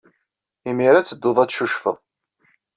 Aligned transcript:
Imir-a 0.69 0.97
ad 0.99 1.05
teddud 1.07 1.37
ad 1.43 1.49
teccucfed. 1.49 1.97